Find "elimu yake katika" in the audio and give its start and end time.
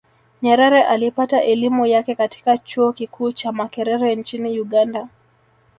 1.43-2.57